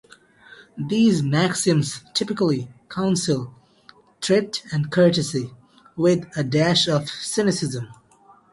These 0.89 1.21
maxims 1.21 2.03
typically 2.15 2.67
counsel 2.89 3.53
thrift 4.19 4.63
and 4.73 4.91
courtesy, 4.91 5.51
with 5.95 6.25
a 6.35 6.43
dash 6.43 6.87
of 6.89 7.07
cynicism. 7.07 7.87